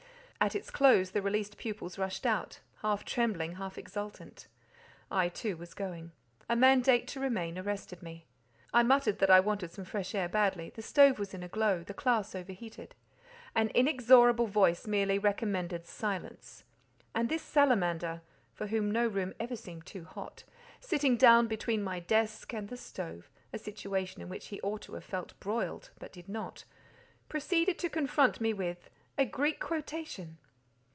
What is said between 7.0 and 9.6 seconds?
to remain arrested me. I muttered that I